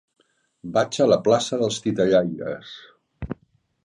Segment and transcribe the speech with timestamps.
[0.77, 2.73] Vaig a la plaça dels Titellaires.